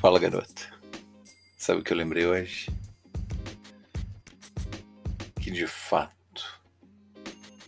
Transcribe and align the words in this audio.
Fala, 0.00 0.18
garota. 0.18 0.62
Sabe 1.58 1.80
o 1.80 1.84
que 1.84 1.92
eu 1.92 1.96
lembrei 1.98 2.24
hoje? 2.24 2.70
Que 5.38 5.50
de 5.50 5.66
fato 5.66 6.58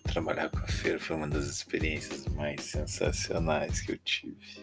trabalhar 0.04 0.48
com 0.48 0.56
a 0.60 0.66
feira 0.66 0.98
foi 0.98 1.14
uma 1.14 1.28
das 1.28 1.44
experiências 1.44 2.24
mais 2.28 2.62
sensacionais 2.62 3.82
que 3.82 3.92
eu 3.92 3.98
tive. 3.98 4.62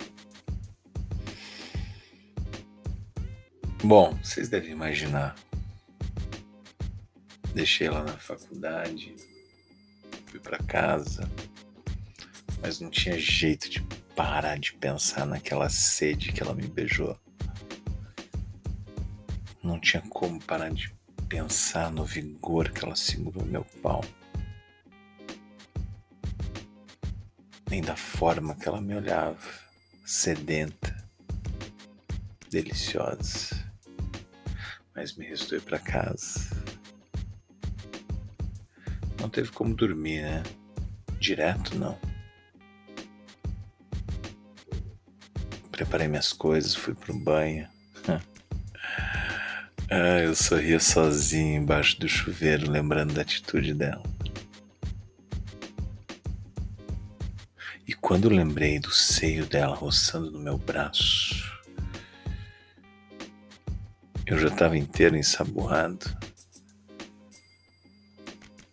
Bom, 3.83 4.15
vocês 4.15 4.49
devem 4.49 4.71
imaginar. 4.71 5.35
Deixei 7.53 7.85
ela 7.85 8.03
na 8.03 8.17
faculdade, 8.17 9.15
fui 10.25 10.39
para 10.39 10.57
casa, 10.57 11.29
mas 12.63 12.79
não 12.79 12.89
tinha 12.89 13.19
jeito 13.19 13.69
de 13.69 13.83
parar 14.15 14.57
de 14.57 14.73
pensar 14.73 15.27
naquela 15.27 15.69
sede 15.69 16.33
que 16.33 16.41
ela 16.41 16.55
me 16.55 16.65
beijou. 16.67 17.15
Não 19.69 19.79
tinha 19.79 20.01
como 20.01 20.43
parar 20.43 20.71
de 20.71 20.91
pensar 21.27 21.91
no 21.91 22.03
vigor 22.03 22.71
que 22.71 22.83
ela 22.83 22.95
segurou 22.95 23.45
meu 23.45 23.63
pau. 23.83 24.03
Nem 27.69 27.79
da 27.79 27.95
forma 27.95 28.55
que 28.55 28.67
ela 28.67 28.81
me 28.81 28.95
olhava, 28.95 29.37
sedenta, 30.03 30.97
deliciosa. 32.49 33.63
Mas 34.95 35.15
me 35.15 35.27
restou 35.27 35.59
ir 35.59 35.61
para 35.61 35.77
casa. 35.77 36.49
Não 39.21 39.29
teve 39.29 39.51
como 39.51 39.75
dormir, 39.75 40.23
né? 40.23 40.41
Direto 41.19 41.77
não. 41.77 41.95
Preparei 45.69 46.07
minhas 46.07 46.33
coisas, 46.33 46.73
fui 46.73 46.95
pro 46.95 47.13
banho. 47.13 47.69
ah, 49.91 50.19
eu 50.19 50.35
sorria 50.35 50.79
sozinho 50.79 51.61
embaixo 51.61 51.99
do 51.99 52.07
chuveiro, 52.07 52.69
lembrando 52.69 53.13
da 53.13 53.21
atitude 53.21 53.73
dela. 53.73 54.03
E 57.87 57.93
quando 57.93 58.29
lembrei 58.29 58.77
do 58.77 58.91
seio 58.91 59.47
dela 59.47 59.75
roçando 59.75 60.29
no 60.29 60.39
meu 60.39 60.59
braço, 60.59 61.59
eu 64.27 64.37
já 64.37 64.49
estava 64.49 64.77
inteiro 64.77 65.17
ensaboado. 65.17 66.05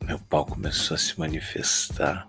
Meu 0.05 0.19
pau 0.19 0.45
começou 0.45 0.95
a 0.95 0.99
se 0.99 1.19
manifestar. 1.19 2.29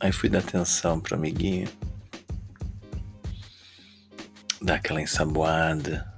Aí 0.00 0.10
fui 0.10 0.28
dar 0.28 0.40
atenção 0.40 0.98
pro 1.00 1.14
amiguinho. 1.14 1.68
Dar 4.70 4.76
aquela 4.76 5.02
ensaboada. 5.02 6.08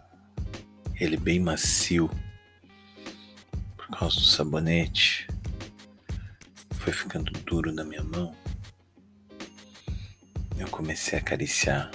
Ele 1.01 1.17
bem 1.17 1.41
macio. 1.41 2.11
Por 3.79 3.89
causa 3.97 4.17
do 4.17 4.27
sabonete. 4.27 5.27
Foi 6.73 6.93
ficando 6.93 7.33
duro 7.47 7.73
na 7.73 7.83
minha 7.83 8.05
mão. 8.05 8.37
Eu 10.59 10.69
comecei 10.69 11.19
a 11.19 11.23
acariciar 11.23 11.91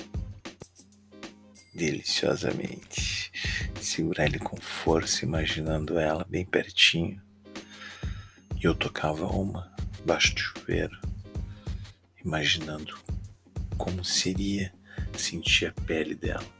deliciosamente. 1.75 3.31
Segurar 3.79 4.25
ele 4.25 4.39
com 4.39 4.57
força, 4.57 5.25
imaginando 5.25 5.99
ela 5.99 6.25
bem 6.27 6.43
pertinho. 6.43 7.21
E 8.55 8.65
eu 8.65 8.73
tocava 8.73 9.27
uma 9.27 9.71
embaixo 10.01 10.33
do 10.33 10.41
chuveiro 10.41 10.99
imaginando 12.25 12.97
como 13.77 14.03
seria 14.03 14.73
sentir 15.15 15.67
a 15.67 15.71
pele 15.83 16.15
dela. 16.15 16.56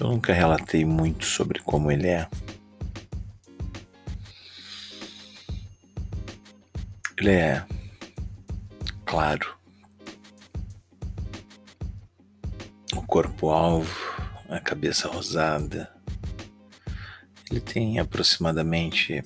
Eu 0.00 0.08
nunca 0.08 0.32
relatei 0.32 0.82
muito 0.82 1.26
sobre 1.26 1.60
como 1.60 1.92
ele 1.92 2.08
é. 2.08 2.26
Ele 7.18 7.32
é 7.32 7.66
claro. 9.04 9.58
O 12.94 13.02
corpo 13.02 13.50
alvo, 13.50 13.94
a 14.48 14.58
cabeça 14.58 15.06
rosada. 15.06 15.92
Ele 17.50 17.60
tem 17.60 17.98
aproximadamente 17.98 19.22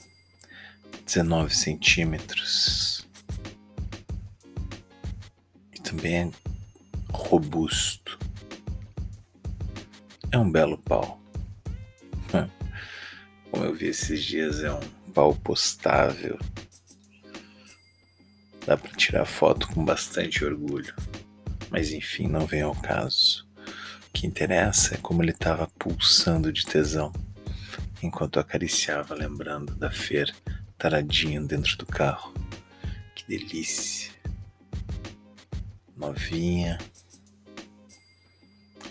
19 1.07 1.55
centímetros. 1.55 3.07
E 5.73 5.81
também 5.81 6.17
é 6.17 6.31
robusto. 7.13 8.24
É 10.35 10.37
um 10.37 10.51
belo 10.51 10.77
pau. 10.77 11.23
Como 13.53 13.65
eu 13.65 13.73
vi 13.73 13.87
esses 13.87 14.21
dias, 14.25 14.65
é 14.65 14.73
um 14.73 14.81
pau 15.15 15.33
postável. 15.33 16.37
Dá 18.67 18.77
para 18.77 18.91
tirar 18.97 19.27
foto 19.27 19.69
com 19.69 19.85
bastante 19.85 20.45
orgulho. 20.45 20.93
Mas 21.71 21.93
enfim, 21.93 22.27
não 22.27 22.47
vem 22.47 22.63
ao 22.63 22.75
caso. 22.75 23.47
O 24.09 24.13
que 24.13 24.27
interessa 24.27 24.97
é 24.97 24.99
como 24.99 25.23
ele 25.23 25.31
estava 25.31 25.69
pulsando 25.79 26.53
de 26.53 26.67
tesão 26.67 27.13
enquanto 28.03 28.41
acariciava, 28.41 29.15
lembrando 29.15 29.73
da 29.77 29.93
feira 29.93 30.35
taradinho 30.77 31.47
dentro 31.47 31.79
do 31.79 31.87
carro. 31.87 32.35
Que 33.15 33.25
delícia. 33.29 34.11
Novinha, 35.97 36.77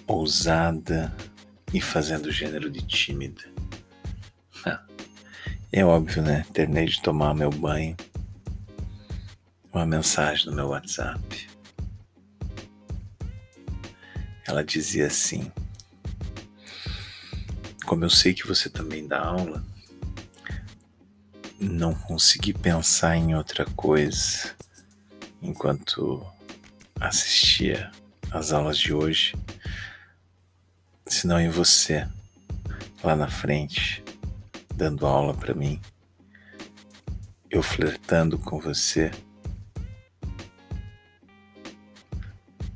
ousada 0.07 1.13
e 1.73 1.81
fazendo 1.81 2.31
gênero 2.31 2.69
de 2.69 2.81
tímida. 2.85 3.43
É 5.75 5.83
óbvio, 5.83 6.21
né? 6.21 6.45
Terminei 6.53 6.85
de 6.85 7.01
tomar 7.01 7.33
meu 7.33 7.49
banho. 7.49 7.97
Uma 9.73 9.87
mensagem 9.87 10.45
no 10.45 10.53
meu 10.53 10.67
WhatsApp. 10.67 11.49
Ela 14.45 14.63
dizia 14.63 15.07
assim: 15.07 15.51
Como 17.87 18.05
eu 18.05 18.09
sei 18.09 18.35
que 18.35 18.45
você 18.45 18.69
também 18.69 19.07
dá 19.07 19.19
aula, 19.19 19.65
não 21.59 21.95
consegui 21.95 22.53
pensar 22.53 23.17
em 23.17 23.33
outra 23.33 23.65
coisa 23.65 24.55
enquanto 25.41 26.23
assistia 26.99 27.91
às 28.29 28.53
aulas 28.53 28.77
de 28.77 28.93
hoje, 28.93 29.33
senão 31.13 31.39
em 31.39 31.49
você, 31.49 32.07
lá 33.03 33.15
na 33.15 33.27
frente, 33.27 34.03
dando 34.75 35.05
aula 35.05 35.33
para 35.33 35.53
mim, 35.53 35.79
eu 37.49 37.61
flertando 37.61 38.37
com 38.37 38.59
você, 38.59 39.11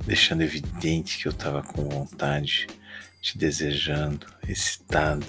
deixando 0.05 0.41
evidente 0.41 1.17
que 1.17 1.27
eu 1.27 1.31
estava 1.31 1.61
com 1.61 1.89
vontade, 1.89 2.67
te 3.21 3.37
desejando, 3.37 4.27
excitado 4.47 5.25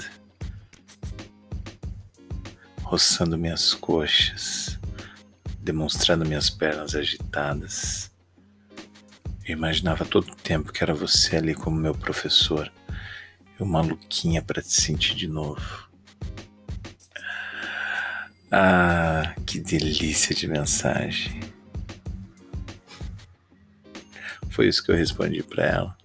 roçando 2.88 3.36
minhas 3.36 3.75
coxas, 3.75 4.78
demonstrando 5.60 6.25
minhas 6.25 6.48
pernas 6.48 6.94
agitadas. 6.94 8.10
Eu 9.44 9.52
imaginava 9.52 10.06
todo 10.06 10.30
o 10.32 10.34
tempo 10.34 10.72
que 10.72 10.82
era 10.82 10.94
você 10.94 11.36
ali 11.36 11.54
como 11.54 11.76
meu 11.76 11.94
professor, 11.94 12.72
eu 13.58 13.66
maluquinha 13.66 14.42
para 14.42 14.62
te 14.62 14.72
sentir 14.72 15.14
de 15.14 15.28
novo. 15.28 15.88
Ah, 18.50 19.34
que 19.46 19.60
delícia 19.60 20.34
de 20.34 20.46
mensagem. 20.49 21.40
Foi 24.50 24.69
isso 24.69 24.82
que 24.82 24.90
eu 24.90 24.96
respondi 24.96 25.43
para 25.43 25.64
ela. 25.66 25.96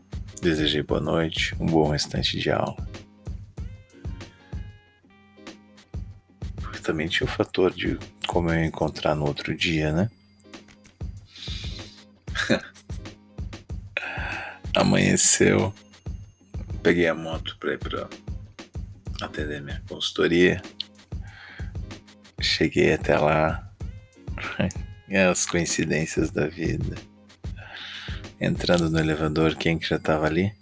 Desejei 0.42 0.84
boa 0.84 1.00
noite, 1.00 1.56
um 1.60 1.66
bom 1.66 1.90
restante 1.90 2.38
de 2.38 2.52
aula. 2.52 2.94
também 6.84 7.08
tinha 7.08 7.26
o 7.26 7.32
fator 7.32 7.74
de 7.74 7.98
como 8.28 8.52
eu 8.52 8.64
encontrar 8.64 9.16
no 9.16 9.26
outro 9.26 9.56
dia, 9.56 9.92
né? 9.92 10.12
Amanheceu, 14.76 15.74
peguei 16.84 17.08
a 17.08 17.16
moto 17.16 17.58
para 17.60 17.74
ir 17.74 17.80
para 17.80 18.10
atender 19.22 19.62
minha 19.62 19.82
consultoria. 19.88 20.62
Cheguei 22.42 22.94
até 22.94 23.18
lá. 23.18 23.72
As 25.32 25.46
coincidências 25.46 26.30
da 26.30 26.48
vida. 26.48 26.96
Entrando 28.40 28.90
no 28.90 29.00
elevador, 29.00 29.56
quem 29.56 29.80
que 29.80 29.88
já 29.88 29.98
tava 29.98 30.26
ali? 30.26 30.54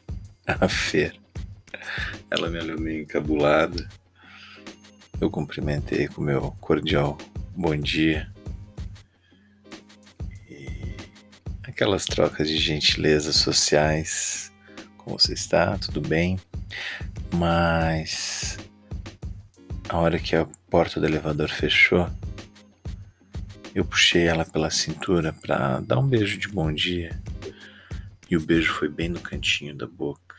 A 0.46 0.68
Fer. 0.68 1.14
Ela 2.30 2.48
me 2.48 2.58
olhou 2.58 2.80
meio 2.80 3.02
encabulada. 3.02 3.86
Eu 5.20 5.30
cumprimentei 5.30 6.08
com 6.08 6.22
meu 6.22 6.52
cordial 6.60 7.18
bom 7.54 7.76
dia. 7.76 8.32
aquelas 11.78 12.06
trocas 12.06 12.48
de 12.48 12.56
gentilezas 12.56 13.36
sociais. 13.36 14.47
Você 15.08 15.32
está? 15.32 15.78
Tudo 15.78 16.00
bem? 16.00 16.38
Mas 17.34 18.58
a 19.88 19.96
hora 19.96 20.18
que 20.18 20.36
a 20.36 20.46
porta 20.68 21.00
do 21.00 21.06
elevador 21.06 21.48
fechou, 21.48 22.08
eu 23.74 23.84
puxei 23.84 24.26
ela 24.26 24.44
pela 24.44 24.70
cintura 24.70 25.32
para 25.32 25.80
dar 25.80 25.98
um 25.98 26.06
beijo 26.06 26.38
de 26.38 26.48
bom 26.48 26.72
dia. 26.72 27.18
E 28.30 28.36
o 28.36 28.40
beijo 28.40 28.74
foi 28.74 28.88
bem 28.88 29.08
no 29.08 29.20
cantinho 29.20 29.74
da 29.74 29.86
boca. 29.86 30.36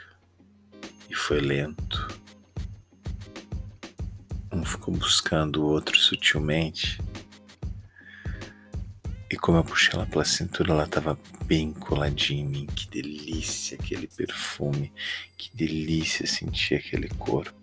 E 1.09 1.15
foi 1.15 1.39
lento. 1.39 2.07
Um 4.51 4.63
ficou 4.63 4.93
buscando 4.93 5.63
o 5.63 5.67
outro 5.67 5.97
sutilmente. 5.97 7.01
E 9.29 9.37
como 9.37 9.59
eu 9.59 9.63
puxei 9.63 9.93
ela 9.93 10.07
pela 10.07 10.25
cintura, 10.25 10.71
ela 10.73 10.85
estava 10.85 11.19
bem 11.45 11.71
coladinha 11.71 12.41
em 12.41 12.47
mim. 12.47 12.65
Que 12.65 12.89
delícia 12.89 13.77
aquele 13.79 14.07
perfume. 14.07 14.91
Que 15.37 15.55
delícia 15.55 16.25
sentir 16.25 16.75
aquele 16.75 17.07
corpo. 17.09 17.53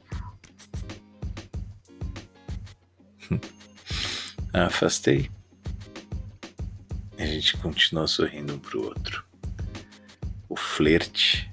Afastei. 4.55 5.29
A 7.19 7.27
gente 7.27 7.57
continuou 7.57 8.07
sorrindo 8.07 8.55
um 8.55 8.59
pro 8.61 8.85
outro. 8.85 9.25
O 10.49 10.55
flerte 10.55 11.51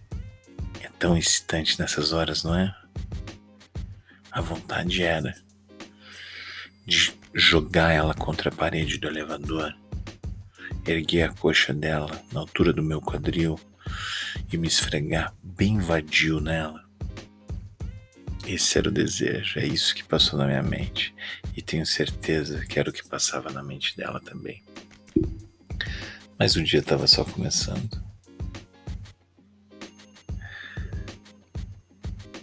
é 0.80 0.90
tão 1.00 1.18
excitante 1.18 1.80
nessas 1.80 2.12
horas, 2.14 2.44
não 2.44 2.54
é? 2.54 2.76
A 4.32 4.42
vontade 4.42 5.02
era 5.02 5.34
de 6.86 7.14
jogar 7.34 7.92
ela 7.92 8.14
contra 8.14 8.50
a 8.50 8.56
parede 8.56 9.00
do 9.00 9.08
elevador 9.08 9.74
erguer 10.86 11.30
a 11.30 11.34
coxa 11.34 11.74
dela 11.74 12.22
na 12.32 12.42
altura 12.42 12.74
do 12.74 12.84
meu 12.84 13.00
quadril 13.00 13.60
e 14.52 14.58
me 14.58 14.68
esfregar 14.68 15.34
bem 15.42 15.80
vadio 15.80 16.40
nela. 16.40 16.84
Esse 18.46 18.78
era 18.78 18.90
o 18.90 18.92
desejo, 18.92 19.60
é 19.60 19.66
isso 19.66 19.96
que 19.96 20.04
passou 20.04 20.38
na 20.38 20.46
minha 20.46 20.62
mente 20.62 21.16
e 21.56 21.62
tenho 21.62 21.86
certeza 21.86 22.66
que 22.66 22.78
era 22.78 22.90
o 22.90 22.94
que 22.94 23.08
passava 23.08 23.50
na 23.50 23.64
mente 23.64 23.96
dela 23.96 24.20
também. 24.20 24.62
Mas 26.38 26.56
o 26.56 26.64
dia 26.64 26.80
estava 26.82 27.08
só 27.08 27.24
começando. 27.24 28.04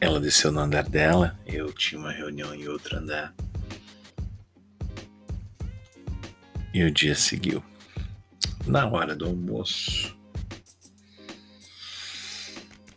Ela 0.00 0.19
desceu 0.19 0.50
no 0.50 0.60
andar 0.60 0.88
dela, 0.88 1.38
eu 1.46 1.70
tinha 1.75 2.00
uma 2.00 2.12
reunião 2.12 2.54
em 2.54 2.66
outro 2.66 2.96
andar. 2.96 3.34
E 6.72 6.82
o 6.82 6.90
dia 6.90 7.14
seguiu 7.14 7.62
na 8.66 8.86
hora 8.86 9.14
do 9.14 9.26
almoço. 9.26 10.16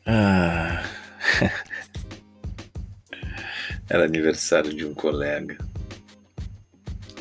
Ah. 0.05 0.83
Era 3.89 4.05
aniversário 4.05 4.73
de 4.73 4.85
um 4.85 4.93
colega. 4.93 5.57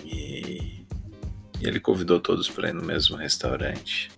E, 0.05 0.87
ele 1.61 1.79
convidou 1.79 2.21
todos 2.21 2.49
para 2.49 2.69
ir 2.71 2.75
no 2.75 2.83
mesmo 2.83 3.17
restaurante. 3.17 4.11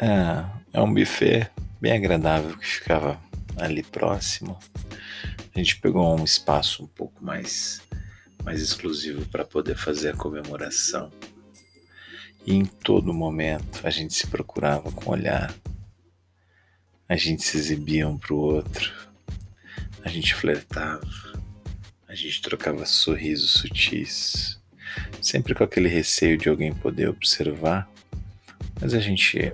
Ah, 0.00 0.60
é 0.72 0.80
um 0.80 0.92
buffet 0.92 1.50
bem 1.80 1.92
agradável 1.92 2.56
que 2.56 2.66
ficava 2.66 3.20
ali 3.56 3.82
próximo. 3.82 4.58
A 5.54 5.58
gente 5.58 5.80
pegou 5.80 6.18
um 6.18 6.24
espaço 6.24 6.84
um 6.84 6.86
pouco 6.86 7.24
mais, 7.24 7.80
mais 8.44 8.62
exclusivo 8.62 9.26
para 9.28 9.44
poder 9.44 9.76
fazer 9.76 10.10
a 10.10 10.16
comemoração. 10.16 11.10
E 12.46 12.54
em 12.54 12.64
todo 12.64 13.12
momento 13.12 13.80
a 13.84 13.90
gente 13.90 14.14
se 14.14 14.26
procurava 14.26 14.90
com 14.90 15.10
olhar, 15.10 15.54
a 17.08 17.16
gente 17.16 17.42
se 17.42 17.56
exibia 17.56 18.08
um 18.08 18.18
para 18.18 18.34
o 18.34 18.38
outro, 18.38 18.92
a 20.04 20.08
gente 20.08 20.34
flertava, 20.34 21.06
a 22.06 22.14
gente 22.14 22.40
trocava 22.40 22.84
sorrisos 22.86 23.52
sutis, 23.52 24.58
sempre 25.20 25.54
com 25.54 25.64
aquele 25.64 25.88
receio 25.88 26.38
de 26.38 26.48
alguém 26.48 26.74
poder 26.74 27.08
observar, 27.08 27.90
mas 28.80 28.94
a 28.94 29.00
gente 29.00 29.52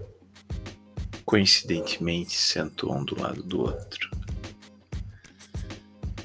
coincidentemente 1.24 2.36
sentou 2.36 2.94
um 2.94 3.04
do 3.04 3.20
lado 3.20 3.42
do 3.42 3.60
outro. 3.60 4.10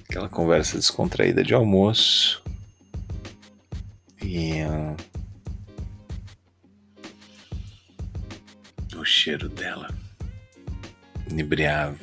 Aquela 0.09 0.29
conversa 0.29 0.77
descontraída 0.77 1.43
de 1.43 1.53
almoço. 1.53 2.43
E. 4.21 4.63
Uh, 4.63 5.18
cheiro 9.05 9.49
dela 9.49 9.89
inebriava 11.29 11.97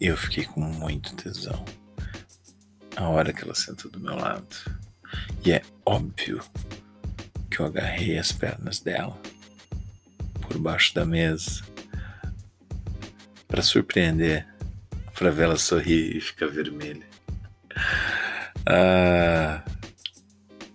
e 0.00 0.06
eu 0.06 0.16
fiquei 0.16 0.44
com 0.44 0.60
muito 0.60 1.14
tesão. 1.14 1.64
A 2.96 3.08
hora 3.08 3.32
que 3.32 3.44
ela 3.44 3.54
sentou 3.54 3.90
do 3.90 4.00
meu 4.00 4.16
lado. 4.16 4.56
E 5.44 5.52
é 5.52 5.62
óbvio 5.84 6.42
que 7.50 7.60
eu 7.60 7.66
agarrei 7.66 8.18
as 8.18 8.32
pernas 8.32 8.80
dela 8.80 9.16
por 10.40 10.58
baixo 10.58 10.94
da 10.94 11.04
mesa 11.04 11.62
para 13.46 13.62
surpreender, 13.62 14.46
para 15.14 15.30
ver 15.30 15.44
ela 15.44 15.56
sorrir 15.56 16.16
e 16.16 16.20
ficar 16.20 16.46
vermelha. 16.48 17.06
Ah, 18.66 19.62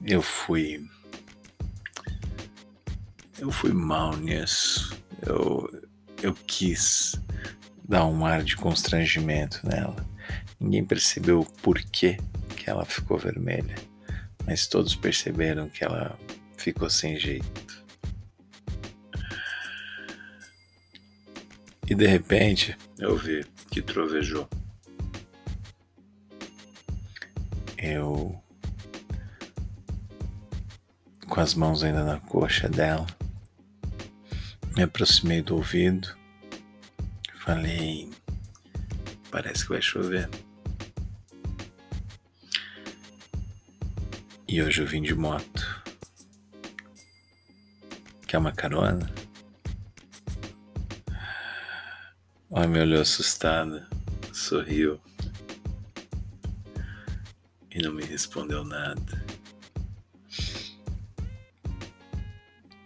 eu 0.05 0.21
fui. 0.21 0.87
Eu 3.39 3.51
fui 3.51 3.73
mal 3.73 4.15
nisso 4.15 4.97
eu, 5.25 5.89
eu 6.21 6.33
quis 6.45 7.19
dar 7.87 8.05
um 8.05 8.25
ar 8.25 8.43
de 8.43 8.55
constrangimento 8.55 9.61
nela. 9.63 9.95
Ninguém 10.59 10.83
percebeu 10.83 11.41
o 11.41 11.45
porquê 11.45 12.17
que 12.55 12.69
ela 12.69 12.85
ficou 12.85 13.17
vermelha, 13.17 13.75
mas 14.45 14.67
todos 14.67 14.95
perceberam 14.95 15.69
que 15.69 15.83
ela 15.83 16.17
ficou 16.57 16.89
sem 16.89 17.17
jeito. 17.17 17.85
E 21.89 21.95
de 21.95 22.05
repente 22.05 22.77
eu 22.99 23.15
vi 23.15 23.45
que 23.71 23.81
trovejou. 23.81 24.49
Eu, 27.77 28.35
com 31.29 31.39
as 31.39 31.53
mãos 31.53 31.83
ainda 31.83 32.03
na 32.03 32.19
coxa 32.19 32.67
dela, 32.67 33.05
me 34.77 34.83
aproximei 34.83 35.41
do 35.41 35.55
ouvido, 35.55 36.15
falei: 37.39 38.11
Parece 39.31 39.63
que 39.63 39.69
vai 39.69 39.81
chover. 39.81 40.29
E 44.47 44.61
hoje 44.61 44.83
eu 44.83 44.85
vim 44.85 45.01
de 45.01 45.15
moto. 45.15 45.83
Quer 48.27 48.37
uma 48.37 48.51
carona? 48.51 49.11
Ela 52.51 52.67
me 52.67 52.79
olhou 52.79 53.01
assustada, 53.01 53.87
sorriu 54.31 55.01
e 57.71 57.81
não 57.81 57.93
me 57.93 58.05
respondeu 58.05 58.63
nada. 58.63 59.25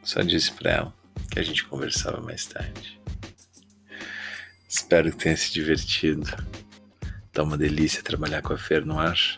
Só 0.04 0.22
disse 0.22 0.54
para 0.54 0.72
ela: 0.72 1.01
que 1.32 1.40
a 1.40 1.44
gente 1.44 1.64
conversava 1.64 2.20
mais 2.22 2.46
tarde. 2.46 3.00
Espero 4.68 5.10
que 5.12 5.18
tenha 5.18 5.38
se 5.38 5.52
divertido. 5.52 6.30
Tá 7.32 7.42
uma 7.42 7.58
delícia 7.58 8.04
trabalhar 8.04 8.42
com 8.42 8.54
a 8.54 8.58
Fer, 8.58 8.86
não 8.86 9.00
acha? 9.00 9.38